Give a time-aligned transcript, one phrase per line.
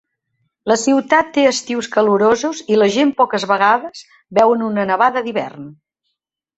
[0.69, 4.05] La ciutat té estius calorosos i la gent poques vegades
[4.43, 5.75] veuen una Nevada d'hivern.